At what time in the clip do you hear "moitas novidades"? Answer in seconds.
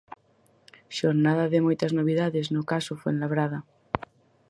1.65-2.45